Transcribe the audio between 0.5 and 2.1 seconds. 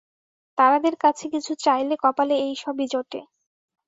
তারাদের কাছে কিছু চাইলে